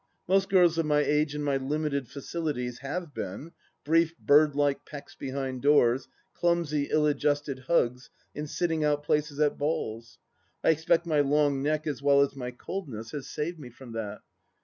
Most 0.27 0.49
girls 0.49 0.79
of 0.79 0.87
my 0.87 1.01
age 1.01 1.35
and 1.35 1.45
my 1.45 1.57
limited 1.57 2.07
facilities 2.07 2.79
have 2.79 3.13
been— 3.13 3.51
brief 3.85 4.17
birdlike 4.17 4.83
pecks 4.83 5.13
behind 5.13 5.61
doors, 5.61 6.07
clumsy 6.33 6.85
ill 6.89 7.05
adjusted 7.05 7.59
hugs 7.67 8.09
in 8.33 8.47
sitting 8.47 8.83
out 8.83 9.03
places 9.03 9.39
at 9.39 9.59
balls. 9.59 10.17
I 10.63 10.71
expect 10.71 11.05
my 11.05 11.19
long 11.19 11.61
neck 11.61 11.85
as 11.85 12.01
well 12.01 12.21
as 12.21 12.35
my 12.35 12.49
coldness 12.49 13.11
has 13.11 13.27
saved 13.29 13.59
me 13.59 13.69
from 13.69 13.91
that. 13.91 14.21